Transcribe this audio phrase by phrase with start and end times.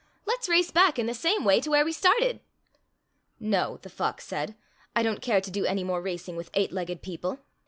[0.25, 2.39] "Let's race back in the same way to where we started."
[3.39, 4.55] "No," the fox said,
[4.95, 7.37] "I don't care to do any more racing with eight legged people."